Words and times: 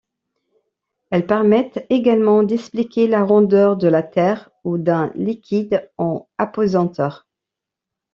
Elles 1.11 1.27
permettent 1.27 1.85
également 1.91 2.41
d'expliquer 2.41 3.05
la 3.07 3.23
rondeur 3.23 3.77
de 3.77 3.87
la 3.87 4.01
Terre 4.01 4.49
ou 4.63 4.79
d'un 4.79 5.11
liquide 5.13 5.91
en 5.99 6.27
apesanteur. 6.39 7.27